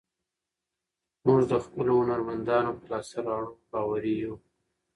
[1.25, 4.35] موږ د خپلو هنرمندانو په لاسته راوړنو باوري یو.